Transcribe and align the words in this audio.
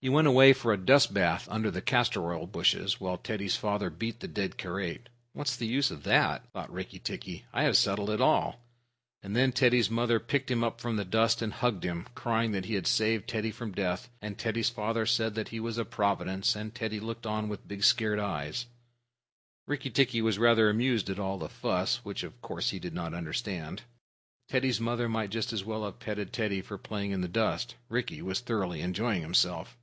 He 0.00 0.08
went 0.08 0.28
away 0.28 0.52
for 0.52 0.72
a 0.72 0.76
dust 0.78 1.12
bath 1.12 1.48
under 1.50 1.72
the 1.72 1.82
castor 1.82 2.30
oil 2.32 2.46
bushes, 2.46 3.00
while 3.00 3.16
Teddy's 3.18 3.56
father 3.56 3.90
beat 3.90 4.20
the 4.20 4.28
dead 4.28 4.56
Karait. 4.56 5.08
"What 5.32 5.48
is 5.50 5.56
the 5.56 5.66
use 5.66 5.90
of 5.90 6.04
that?" 6.04 6.48
thought 6.52 6.72
Rikki 6.72 7.00
tikki. 7.00 7.46
"I 7.52 7.64
have 7.64 7.76
settled 7.76 8.10
it 8.10 8.20
all;" 8.20 8.60
and 9.24 9.34
then 9.34 9.50
Teddy's 9.50 9.90
mother 9.90 10.20
picked 10.20 10.52
him 10.52 10.62
up 10.62 10.80
from 10.80 10.94
the 10.94 11.04
dust 11.04 11.42
and 11.42 11.52
hugged 11.52 11.82
him, 11.82 12.06
crying 12.14 12.52
that 12.52 12.66
he 12.66 12.74
had 12.74 12.86
saved 12.86 13.26
Teddy 13.28 13.50
from 13.50 13.72
death, 13.72 14.08
and 14.22 14.38
Teddy's 14.38 14.70
father 14.70 15.04
said 15.04 15.34
that 15.34 15.48
he 15.48 15.58
was 15.58 15.78
a 15.78 15.84
providence, 15.84 16.54
and 16.54 16.76
Teddy 16.76 17.00
looked 17.00 17.26
on 17.26 17.48
with 17.48 17.66
big 17.66 17.82
scared 17.82 18.20
eyes. 18.20 18.66
Rikki 19.66 19.90
tikki 19.90 20.22
was 20.22 20.38
rather 20.38 20.70
amused 20.70 21.10
at 21.10 21.18
all 21.18 21.38
the 21.38 21.48
fuss, 21.48 22.04
which, 22.04 22.22
of 22.22 22.40
course, 22.40 22.70
he 22.70 22.78
did 22.78 22.94
not 22.94 23.14
understand. 23.14 23.82
Teddy's 24.48 24.80
mother 24.80 25.08
might 25.08 25.30
just 25.30 25.52
as 25.52 25.64
well 25.64 25.84
have 25.84 25.98
petted 25.98 26.32
Teddy 26.32 26.60
for 26.62 26.78
playing 26.78 27.10
in 27.10 27.20
the 27.20 27.26
dust. 27.26 27.74
Rikki 27.88 28.22
was 28.22 28.38
thoroughly 28.38 28.80
enjoying 28.80 29.22
himself. 29.22 29.76